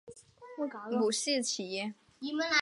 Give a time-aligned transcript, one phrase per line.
[0.89, 1.93] 母齐氏。